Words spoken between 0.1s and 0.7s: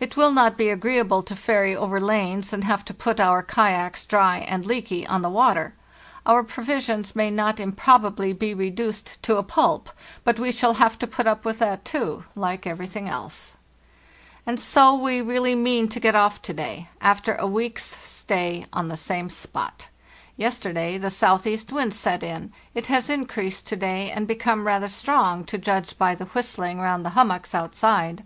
will not be